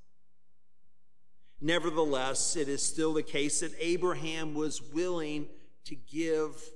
Nevertheless, 1.61 2.55
it 2.55 2.69
is 2.69 2.83
still 2.83 3.15
the 3.15 3.23
case 3.23 3.61
that 3.61 3.73
Abraham 3.81 4.55
was 4.55 4.81
willing 4.81 5.49
to 5.85 5.97
give 5.97 6.71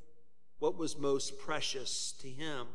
what 0.58 0.76
was 0.76 0.98
most 0.98 1.38
precious 1.38 2.14
to 2.20 2.28
him. 2.28 2.66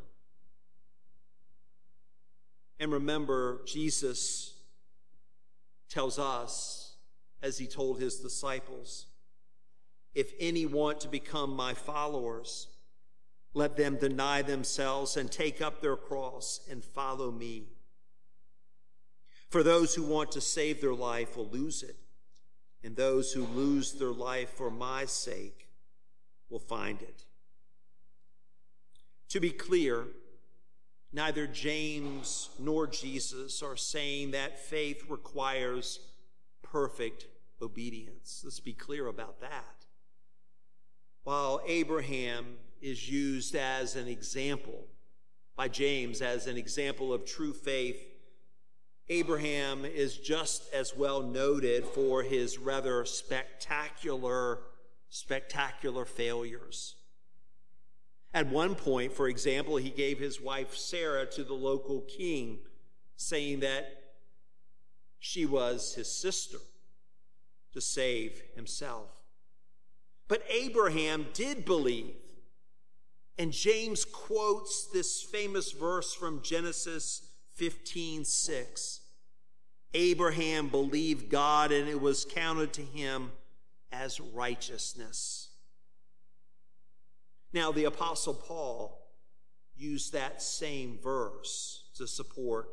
And 2.80 2.92
remember, 2.92 3.60
Jesus 3.66 4.54
tells 5.90 6.18
us 6.18 6.96
as 7.42 7.58
he 7.58 7.66
told 7.66 8.00
his 8.00 8.16
disciples, 8.16 9.06
If 10.14 10.32
any 10.38 10.64
want 10.64 11.00
to 11.00 11.08
become 11.08 11.50
my 11.54 11.74
followers, 11.74 12.68
let 13.54 13.76
them 13.76 13.96
deny 13.96 14.42
themselves 14.42 15.16
and 15.16 15.30
take 15.30 15.60
up 15.60 15.80
their 15.80 15.96
cross 15.96 16.60
and 16.70 16.84
follow 16.84 17.30
me. 17.30 17.68
For 19.48 19.62
those 19.62 19.94
who 19.94 20.02
want 20.02 20.32
to 20.32 20.40
save 20.40 20.80
their 20.80 20.94
life 20.94 21.36
will 21.36 21.48
lose 21.48 21.82
it, 21.82 21.96
and 22.84 22.94
those 22.94 23.32
who 23.32 23.44
lose 23.44 23.92
their 23.92 24.12
life 24.12 24.50
for 24.50 24.70
my 24.70 25.06
sake 25.06 25.68
will 26.50 26.58
find 26.58 27.00
it. 27.00 27.24
To 29.30 29.40
be 29.40 29.50
clear, 29.50 30.04
neither 31.12 31.46
James 31.46 32.50
nor 32.58 32.86
Jesus 32.86 33.62
are 33.62 33.76
saying 33.76 34.32
that 34.32 34.58
faith 34.58 35.04
requires 35.08 36.00
perfect 36.62 37.26
obedience. 37.60 38.42
Let's 38.44 38.60
be 38.60 38.72
clear 38.74 39.06
about 39.06 39.40
that. 39.40 39.86
While 41.24 41.60
Abraham 41.66 42.56
is 42.80 43.10
used 43.10 43.54
as 43.54 43.96
an 43.96 44.08
example 44.08 44.86
by 45.56 45.68
James 45.68 46.22
as 46.22 46.46
an 46.46 46.56
example 46.56 47.12
of 47.12 47.24
true 47.24 47.52
faith, 47.52 48.00
Abraham 49.10 49.84
is 49.84 50.18
just 50.18 50.72
as 50.72 50.94
well 50.94 51.22
noted 51.22 51.84
for 51.84 52.22
his 52.22 52.58
rather 52.58 53.04
spectacular, 53.06 54.60
spectacular 55.08 56.04
failures. 56.04 56.96
At 58.34 58.48
one 58.48 58.74
point, 58.74 59.12
for 59.12 59.28
example, 59.28 59.76
he 59.76 59.88
gave 59.88 60.18
his 60.18 60.40
wife 60.40 60.76
Sarah 60.76 61.24
to 61.26 61.42
the 61.42 61.54
local 61.54 62.02
king, 62.02 62.58
saying 63.16 63.60
that 63.60 63.86
she 65.18 65.46
was 65.46 65.94
his 65.94 66.12
sister 66.14 66.58
to 67.72 67.80
save 67.80 68.42
himself. 68.54 69.08
But 70.28 70.42
Abraham 70.50 71.26
did 71.32 71.64
believe. 71.64 72.14
And 73.38 73.52
James 73.52 74.04
quotes 74.04 74.88
this 74.92 75.22
famous 75.22 75.72
verse 75.72 76.12
from 76.12 76.42
Genesis 76.42 77.27
15 77.58 78.24
6. 78.24 79.00
Abraham 79.94 80.68
believed 80.68 81.28
God 81.28 81.72
and 81.72 81.88
it 81.88 82.00
was 82.00 82.24
counted 82.24 82.72
to 82.74 82.82
him 82.82 83.32
as 83.90 84.20
righteousness. 84.20 85.48
Now, 87.52 87.72
the 87.72 87.84
Apostle 87.84 88.34
Paul 88.34 88.98
used 89.76 90.12
that 90.12 90.42
same 90.42 90.98
verse 91.02 91.90
to 91.96 92.06
support 92.06 92.68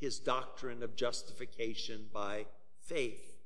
his 0.00 0.18
doctrine 0.18 0.82
of 0.82 0.96
justification 0.96 2.06
by 2.12 2.46
faith. 2.86 3.36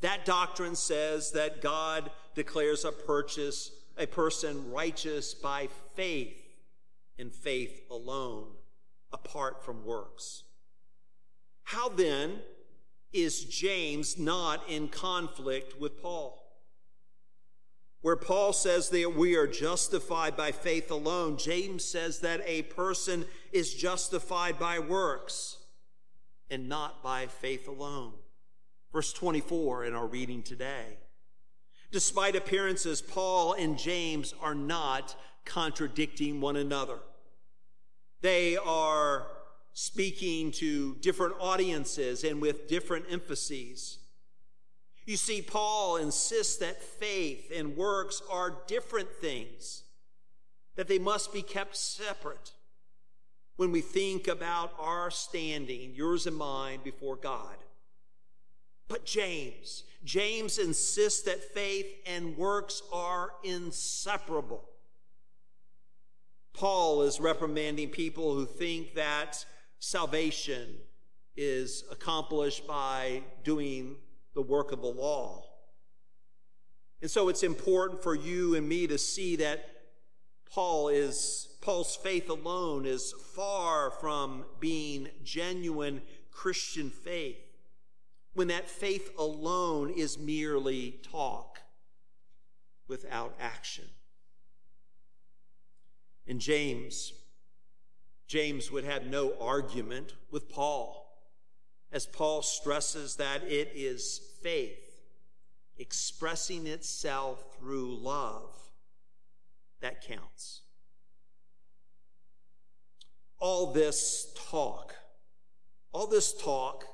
That 0.00 0.24
doctrine 0.24 0.76
says 0.76 1.32
that 1.32 1.62
God 1.62 2.10
declares 2.34 2.84
a 2.84 2.92
purchase, 2.92 3.70
a 3.96 4.06
person 4.06 4.70
righteous 4.70 5.32
by 5.32 5.68
faith 5.94 6.36
and 7.18 7.32
faith 7.32 7.80
alone, 7.90 8.48
apart 9.12 9.64
from 9.64 9.84
works. 9.84 10.44
How 11.64 11.88
then 11.88 12.40
is 13.12 13.44
James 13.44 14.18
not 14.18 14.68
in 14.68 14.88
conflict 14.88 15.80
with 15.80 16.00
Paul? 16.00 16.42
Where 18.02 18.16
Paul 18.16 18.52
says 18.52 18.90
that 18.90 19.16
we 19.16 19.34
are 19.34 19.48
justified 19.48 20.36
by 20.36 20.52
faith 20.52 20.90
alone, 20.90 21.38
James 21.38 21.84
says 21.84 22.20
that 22.20 22.40
a 22.46 22.62
person 22.62 23.24
is 23.52 23.74
justified 23.74 24.58
by 24.58 24.78
works 24.78 25.58
and 26.50 26.68
not 26.68 27.02
by 27.02 27.26
faith 27.26 27.66
alone. 27.66 28.12
Verse 28.92 29.12
24 29.12 29.86
in 29.86 29.94
our 29.94 30.06
reading 30.06 30.42
today. 30.42 30.98
Despite 31.90 32.36
appearances, 32.36 33.02
Paul 33.02 33.54
and 33.54 33.78
James 33.78 34.34
are 34.40 34.54
not 34.54 35.16
contradicting 35.44 36.40
one 36.40 36.56
another. 36.56 36.98
They 38.26 38.56
are 38.56 39.28
speaking 39.72 40.50
to 40.50 40.96
different 40.96 41.36
audiences 41.38 42.24
and 42.24 42.42
with 42.42 42.66
different 42.66 43.04
emphases. 43.08 43.98
You 45.04 45.16
see, 45.16 45.42
Paul 45.42 45.98
insists 45.98 46.56
that 46.56 46.82
faith 46.82 47.52
and 47.54 47.76
works 47.76 48.20
are 48.28 48.64
different 48.66 49.10
things, 49.20 49.84
that 50.74 50.88
they 50.88 50.98
must 50.98 51.32
be 51.32 51.40
kept 51.40 51.76
separate 51.76 52.50
when 53.54 53.70
we 53.70 53.80
think 53.80 54.26
about 54.26 54.72
our 54.76 55.08
standing, 55.12 55.94
yours 55.94 56.26
and 56.26 56.36
mine, 56.36 56.80
before 56.82 57.14
God. 57.14 57.54
But 58.88 59.06
James, 59.06 59.84
James 60.02 60.58
insists 60.58 61.22
that 61.26 61.54
faith 61.54 61.86
and 62.04 62.36
works 62.36 62.82
are 62.92 63.30
inseparable. 63.44 64.64
Paul 66.56 67.02
is 67.02 67.20
reprimanding 67.20 67.90
people 67.90 68.34
who 68.34 68.46
think 68.46 68.94
that 68.94 69.44
salvation 69.78 70.76
is 71.36 71.84
accomplished 71.90 72.66
by 72.66 73.22
doing 73.44 73.96
the 74.34 74.40
work 74.40 74.72
of 74.72 74.80
the 74.80 74.86
law. 74.86 75.44
And 77.02 77.10
so 77.10 77.28
it's 77.28 77.42
important 77.42 78.02
for 78.02 78.14
you 78.14 78.54
and 78.54 78.66
me 78.66 78.86
to 78.86 78.96
see 78.96 79.36
that 79.36 79.68
Paul 80.50 80.88
is 80.88 81.48
Paul's 81.60 81.96
faith 81.96 82.30
alone 82.30 82.86
is 82.86 83.12
far 83.34 83.90
from 83.90 84.44
being 84.58 85.08
genuine 85.24 86.00
Christian 86.30 86.88
faith. 86.90 87.36
When 88.32 88.48
that 88.48 88.68
faith 88.68 89.10
alone 89.18 89.90
is 89.90 90.18
merely 90.18 91.00
talk 91.02 91.60
without 92.88 93.34
action. 93.40 93.84
And 96.26 96.40
James, 96.40 97.12
James 98.26 98.70
would 98.70 98.84
have 98.84 99.06
no 99.06 99.34
argument 99.40 100.14
with 100.30 100.48
Paul 100.48 101.06
as 101.92 102.06
Paul 102.06 102.42
stresses 102.42 103.16
that 103.16 103.44
it 103.44 103.72
is 103.74 104.20
faith 104.42 104.86
expressing 105.78 106.66
itself 106.66 107.56
through 107.58 107.96
love 107.96 108.54
that 109.80 110.02
counts. 110.02 110.62
All 113.38 113.72
this 113.72 114.32
talk, 114.50 114.94
all 115.92 116.06
this 116.06 116.32
talk 116.32 116.84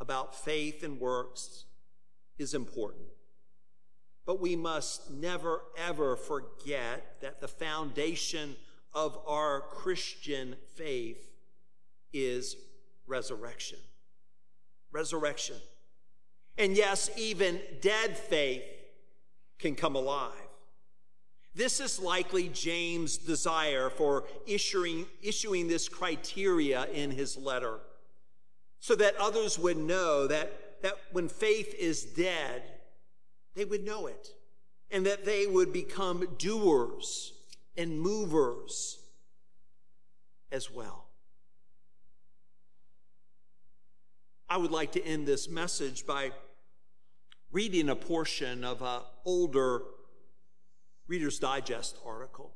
about 0.00 0.34
faith 0.34 0.82
and 0.82 0.98
works 0.98 1.64
is 2.38 2.54
important. 2.54 3.13
But 4.26 4.40
we 4.40 4.56
must 4.56 5.10
never, 5.10 5.62
ever 5.76 6.16
forget 6.16 7.20
that 7.20 7.40
the 7.40 7.48
foundation 7.48 8.56
of 8.92 9.18
our 9.26 9.60
Christian 9.60 10.56
faith 10.76 11.30
is 12.12 12.56
resurrection. 13.06 13.78
Resurrection. 14.92 15.56
And 16.56 16.76
yes, 16.76 17.10
even 17.16 17.60
dead 17.80 18.16
faith 18.16 18.62
can 19.58 19.74
come 19.74 19.96
alive. 19.96 20.32
This 21.54 21.78
is 21.80 22.00
likely 22.00 22.48
James' 22.48 23.16
desire 23.16 23.90
for 23.90 24.24
issuing, 24.46 25.06
issuing 25.22 25.68
this 25.68 25.88
criteria 25.88 26.86
in 26.86 27.10
his 27.10 27.36
letter 27.36 27.78
so 28.80 28.94
that 28.96 29.16
others 29.16 29.58
would 29.58 29.76
know 29.76 30.26
that, 30.26 30.82
that 30.82 30.94
when 31.12 31.28
faith 31.28 31.74
is 31.78 32.04
dead, 32.04 32.62
they 33.54 33.64
would 33.64 33.84
know 33.84 34.06
it 34.06 34.28
and 34.90 35.06
that 35.06 35.24
they 35.24 35.46
would 35.46 35.72
become 35.72 36.26
doers 36.38 37.32
and 37.76 38.00
movers 38.00 38.98
as 40.52 40.70
well. 40.70 41.08
I 44.48 44.56
would 44.56 44.70
like 44.70 44.92
to 44.92 45.04
end 45.04 45.26
this 45.26 45.48
message 45.48 46.06
by 46.06 46.30
reading 47.50 47.88
a 47.88 47.96
portion 47.96 48.62
of 48.62 48.82
an 48.82 49.00
older 49.24 49.82
Reader's 51.06 51.38
Digest 51.38 51.96
article. 52.04 52.54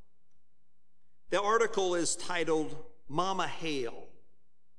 The 1.30 1.40
article 1.40 1.94
is 1.94 2.16
titled 2.16 2.76
Mama 3.08 3.46
Hale 3.46 4.06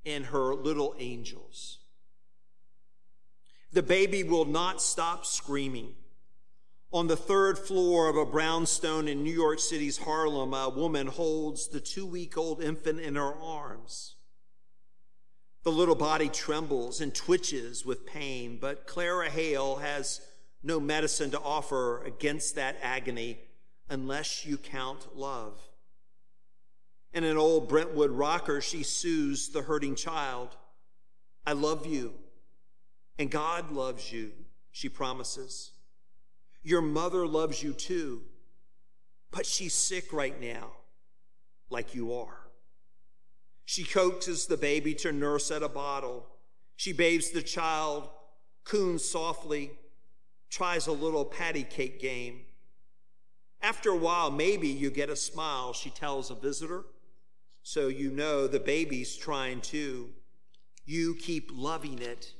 and 0.06 0.26
Her 0.26 0.54
Little 0.56 0.96
Angels. 0.98 1.80
The 3.72 3.84
baby 3.84 4.24
will 4.24 4.46
not 4.46 4.82
stop 4.82 5.26
screaming. 5.26 5.94
On 6.92 7.06
the 7.06 7.16
third 7.16 7.60
floor 7.60 8.10
of 8.10 8.16
a 8.16 8.26
brownstone 8.26 9.08
in 9.08 9.24
New 9.24 9.34
York 9.34 9.60
City's 9.60 10.00
Harlem, 10.00 10.56
a 10.56 10.70
woman 10.70 11.06
holds 11.06 11.68
the 11.68 11.80
two 11.80 12.06
week 12.06 12.36
old 12.36 12.64
infant 12.64 13.00
in 13.00 13.14
her 13.14 13.36
arms. 13.36 14.16
The 15.62 15.72
little 15.72 15.94
body 15.94 16.30
trembles 16.30 17.00
and 17.00 17.14
twitches 17.14 17.86
with 17.86 18.08
pain, 18.08 18.58
but 18.60 18.88
Clara 18.88 19.30
Hale 19.30 19.76
has 19.76 20.20
no 20.64 20.80
medicine 20.80 21.30
to 21.32 21.40
offer 21.40 22.02
against 22.06 22.56
that 22.56 22.78
agony 22.82 23.38
unless 23.88 24.44
you 24.44 24.58
count 24.58 25.16
love. 25.16 25.62
In 27.14 27.24
an 27.24 27.38
old 27.38 27.70
bentwood 27.70 28.12
rocker, 28.12 28.62
she 28.62 28.82
soothes 28.82 29.50
the 29.50 29.62
hurting 29.62 29.94
child. 29.94 30.58
I 31.46 31.54
love 31.54 31.86
you, 31.86 32.16
and 33.20 33.30
God 33.30 33.72
loves 33.72 34.12
you, 34.12 34.32
she 34.72 34.90
promises. 34.90 35.72
Your 36.64 36.82
mother 36.82 37.26
loves 37.26 37.64
you 37.64 37.74
too, 37.74 38.22
but 39.32 39.46
she's 39.46 39.74
sick 39.74 40.12
right 40.12 40.40
now, 40.40 40.72
like 41.70 41.96
you 41.96 42.14
are. 42.14 42.48
She 43.66 43.84
coaxes 43.84 44.48
the 44.48 44.58
baby 44.58 44.94
to 44.96 45.12
nurse 45.12 45.52
at 45.52 45.64
a 45.64 45.70
bottle. 45.70 46.26
She 46.76 46.92
bathes 46.92 47.30
the 47.30 47.42
child, 47.42 48.10
coons 48.64 49.06
softly, 49.06 49.72
tries 50.50 50.88
a 50.88 50.92
little 50.92 51.26
patty 51.26 51.64
cake 51.64 52.02
game. 52.02 52.42
After 53.62 53.92
a 53.92 53.98
while, 53.98 54.32
maybe 54.32 54.68
you 54.68 54.90
get 54.90 55.10
a 55.10 55.16
smile, 55.16 55.74
she 55.74 55.90
tells 55.90 56.32
a 56.32 56.36
visitor. 56.36 56.86
So 57.62 57.88
you 57.88 58.10
know 58.10 58.48
the 58.48 58.60
baby's 58.60 59.16
trying 59.16 59.62
to. 59.62 60.10
You 60.86 61.16
keep 61.16 61.52
loving 61.54 62.00
it 62.00 62.34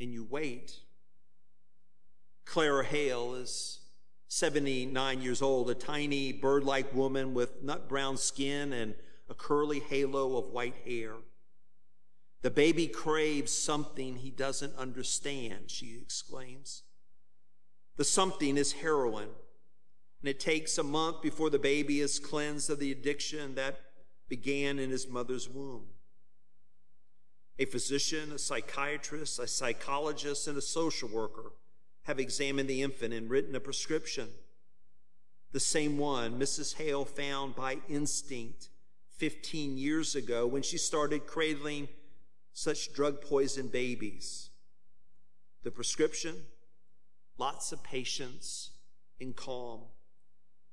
and 0.00 0.12
you 0.12 0.26
wait. 0.28 0.80
Clara 2.52 2.84
Hale 2.84 3.36
is 3.36 3.80
79 4.28 5.22
years 5.22 5.40
old, 5.40 5.70
a 5.70 5.74
tiny 5.74 6.32
bird 6.32 6.64
like 6.64 6.94
woman 6.94 7.32
with 7.32 7.62
nut 7.62 7.88
brown 7.88 8.18
skin 8.18 8.74
and 8.74 8.94
a 9.30 9.34
curly 9.34 9.80
halo 9.80 10.36
of 10.36 10.50
white 10.50 10.74
hair. 10.84 11.14
The 12.42 12.50
baby 12.50 12.88
craves 12.88 13.52
something 13.52 14.16
he 14.16 14.28
doesn't 14.30 14.76
understand, 14.76 15.70
she 15.70 15.98
exclaims. 16.02 16.82
The 17.96 18.04
something 18.04 18.58
is 18.58 18.72
heroin, 18.72 19.30
and 20.20 20.28
it 20.28 20.38
takes 20.38 20.76
a 20.76 20.82
month 20.82 21.22
before 21.22 21.48
the 21.48 21.58
baby 21.58 22.00
is 22.00 22.18
cleansed 22.18 22.68
of 22.68 22.80
the 22.80 22.92
addiction 22.92 23.54
that 23.54 23.80
began 24.28 24.78
in 24.78 24.90
his 24.90 25.08
mother's 25.08 25.48
womb. 25.48 25.86
A 27.58 27.64
physician, 27.64 28.30
a 28.30 28.38
psychiatrist, 28.38 29.38
a 29.38 29.46
psychologist, 29.46 30.46
and 30.48 30.58
a 30.58 30.62
social 30.62 31.08
worker 31.08 31.52
have 32.04 32.18
examined 32.18 32.68
the 32.68 32.82
infant 32.82 33.14
and 33.14 33.30
written 33.30 33.54
a 33.54 33.60
prescription. 33.60 34.28
The 35.52 35.60
same 35.60 35.98
one 35.98 36.38
Mrs. 36.38 36.76
Hale 36.76 37.04
found 37.04 37.54
by 37.54 37.78
instinct 37.88 38.68
15 39.18 39.76
years 39.76 40.14
ago 40.14 40.46
when 40.46 40.62
she 40.62 40.78
started 40.78 41.26
cradling 41.26 41.88
such 42.52 42.92
drug 42.92 43.20
poisoned 43.20 43.70
babies. 43.70 44.50
The 45.62 45.70
prescription 45.70 46.42
lots 47.38 47.72
of 47.72 47.82
patience 47.82 48.70
and 49.20 49.34
calm, 49.34 49.80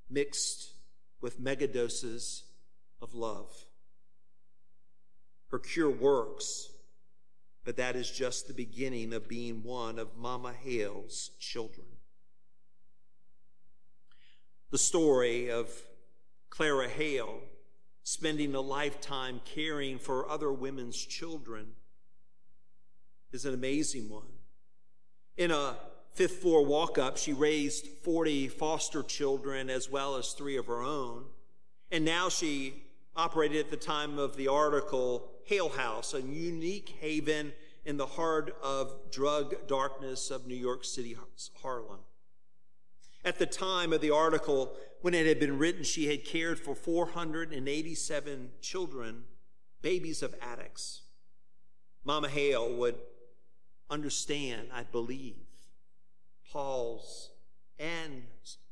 mixed 0.09 0.71
with 1.21 1.41
megadoses 1.41 2.43
of 3.01 3.13
love. 3.13 3.51
Her 5.49 5.59
cure 5.59 5.89
works, 5.89 6.69
but 7.69 7.77
that 7.77 7.95
is 7.95 8.09
just 8.09 8.47
the 8.47 8.53
beginning 8.55 9.13
of 9.13 9.27
being 9.27 9.61
one 9.61 9.99
of 9.99 10.17
Mama 10.17 10.51
Hale's 10.59 11.29
children. 11.39 11.85
The 14.71 14.79
story 14.79 15.51
of 15.51 15.69
Clara 16.49 16.89
Hale 16.89 17.41
spending 18.01 18.55
a 18.55 18.59
lifetime 18.59 19.39
caring 19.45 19.99
for 19.99 20.27
other 20.27 20.51
women's 20.51 20.97
children 20.97 21.73
is 23.31 23.45
an 23.45 23.53
amazing 23.53 24.09
one. 24.09 24.33
In 25.37 25.51
a 25.51 25.77
fifth 26.15 26.37
floor 26.41 26.65
walk 26.65 26.97
up, 26.97 27.17
she 27.17 27.33
raised 27.33 27.85
40 28.03 28.47
foster 28.47 29.03
children 29.03 29.69
as 29.69 29.87
well 29.87 30.15
as 30.15 30.33
three 30.33 30.57
of 30.57 30.65
her 30.65 30.81
own. 30.81 31.25
And 31.91 32.03
now 32.03 32.29
she 32.29 32.81
operated 33.19 33.65
at 33.65 33.69
the 33.69 33.75
time 33.75 34.17
of 34.17 34.37
the 34.37 34.47
article 34.47 35.29
Hale 35.43 35.67
House, 35.67 36.13
a 36.13 36.21
unique 36.21 36.95
haven 37.01 37.51
in 37.83 37.97
the 37.97 38.05
heart 38.05 38.55
of 38.63 39.11
drug 39.11 39.67
darkness 39.67 40.31
of 40.31 40.47
New 40.47 40.55
York 40.55 40.85
City, 40.85 41.17
Harlem. 41.61 41.99
At 43.25 43.37
the 43.37 43.45
time 43.45 43.91
of 43.91 43.99
the 43.99 44.11
article, 44.11 44.71
when 45.01 45.13
it 45.13 45.25
had 45.25 45.37
been 45.37 45.57
written, 45.57 45.83
she 45.83 46.07
had 46.07 46.23
cared 46.23 46.59
for 46.59 46.73
487 46.73 48.51
children, 48.61 49.23
babies 49.81 50.23
of 50.23 50.33
addicts. 50.41 51.01
Mama 52.05 52.29
Hale 52.29 52.71
would 52.71 52.95
understand, 53.89 54.69
I 54.73 54.83
believe, 54.83 55.35
Paul's 56.49 57.31
and 57.77 58.23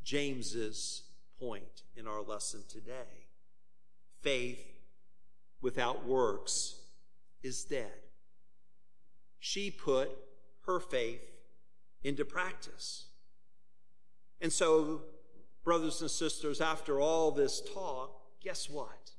James's 0.06 1.04
point 1.38 1.84
in 1.98 2.08
our 2.08 2.22
lesson 2.22 2.64
today 2.70 3.27
faith 4.28 4.60
without 5.62 6.06
works 6.06 6.82
is 7.44 7.64
dead. 7.64 7.94
She 9.40 9.72
put 9.72 10.10
her 10.66 10.82
faith 10.82 11.22
into 12.04 12.26
practice. 12.26 13.06
And 14.42 14.52
so, 14.52 15.04
brothers 15.64 16.02
and 16.02 16.12
sisters, 16.12 16.60
after 16.60 17.00
all 17.00 17.32
this 17.32 17.62
talk, 17.74 18.20
guess 18.44 18.70
what? 18.70 19.12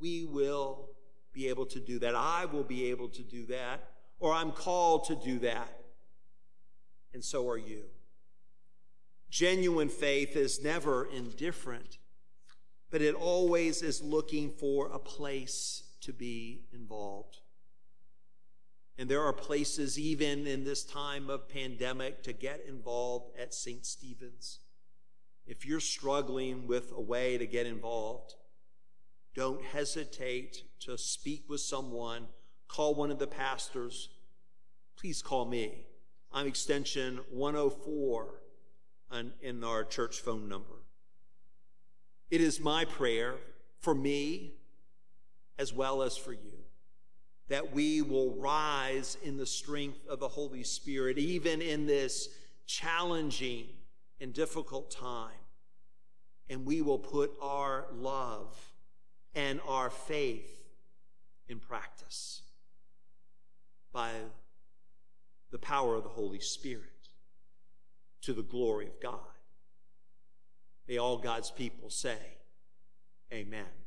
We 0.00 0.24
will 0.24 0.88
be 1.34 1.48
able 1.48 1.66
to 1.66 1.78
do 1.78 1.98
that. 1.98 2.14
I 2.14 2.46
will 2.46 2.64
be 2.64 2.86
able 2.86 3.08
to 3.08 3.22
do 3.22 3.44
that, 3.46 3.80
or 4.18 4.32
I'm 4.32 4.52
called 4.52 5.04
to 5.08 5.14
do 5.14 5.40
that. 5.40 5.78
And 7.12 7.22
so 7.22 7.46
are 7.50 7.58
you. 7.58 7.82
Genuine 9.28 9.90
faith 9.90 10.36
is 10.36 10.64
never 10.64 11.04
indifferent 11.04 11.98
but 12.92 13.00
it 13.00 13.14
always 13.14 13.80
is 13.80 14.02
looking 14.02 14.50
for 14.50 14.88
a 14.92 14.98
place 14.98 15.82
to 16.02 16.12
be 16.12 16.66
involved. 16.74 17.38
And 18.98 19.08
there 19.08 19.22
are 19.22 19.32
places, 19.32 19.98
even 19.98 20.46
in 20.46 20.64
this 20.64 20.84
time 20.84 21.30
of 21.30 21.48
pandemic, 21.48 22.22
to 22.24 22.34
get 22.34 22.66
involved 22.68 23.34
at 23.40 23.54
St. 23.54 23.86
Stephen's. 23.86 24.60
If 25.46 25.64
you're 25.64 25.80
struggling 25.80 26.66
with 26.66 26.92
a 26.94 27.00
way 27.00 27.38
to 27.38 27.46
get 27.46 27.66
involved, 27.66 28.34
don't 29.34 29.64
hesitate 29.64 30.62
to 30.80 30.98
speak 30.98 31.44
with 31.48 31.62
someone, 31.62 32.26
call 32.68 32.94
one 32.94 33.10
of 33.10 33.18
the 33.18 33.26
pastors. 33.26 34.10
Please 34.98 35.22
call 35.22 35.46
me. 35.46 35.86
I'm 36.30 36.46
extension 36.46 37.20
104 37.30 38.34
in 39.40 39.64
our 39.64 39.82
church 39.82 40.20
phone 40.20 40.46
number. 40.46 40.81
It 42.32 42.40
is 42.40 42.60
my 42.60 42.86
prayer 42.86 43.34
for 43.80 43.94
me 43.94 44.54
as 45.58 45.70
well 45.70 46.02
as 46.02 46.16
for 46.16 46.32
you 46.32 46.62
that 47.48 47.74
we 47.74 48.00
will 48.00 48.30
rise 48.36 49.18
in 49.22 49.36
the 49.36 49.44
strength 49.44 50.06
of 50.08 50.18
the 50.18 50.28
Holy 50.28 50.62
Spirit, 50.62 51.18
even 51.18 51.60
in 51.60 51.84
this 51.84 52.30
challenging 52.64 53.66
and 54.18 54.32
difficult 54.32 54.90
time. 54.90 55.34
And 56.48 56.64
we 56.64 56.80
will 56.80 56.98
put 56.98 57.34
our 57.42 57.84
love 57.92 58.58
and 59.34 59.60
our 59.68 59.90
faith 59.90 60.64
in 61.50 61.58
practice 61.58 62.40
by 63.92 64.12
the 65.50 65.58
power 65.58 65.96
of 65.96 66.04
the 66.04 66.08
Holy 66.08 66.40
Spirit 66.40 67.10
to 68.22 68.32
the 68.32 68.42
glory 68.42 68.86
of 68.86 68.98
God. 69.02 69.31
May 70.88 70.98
all 70.98 71.18
God's 71.18 71.50
people 71.50 71.90
say, 71.90 72.18
Amen. 73.32 73.81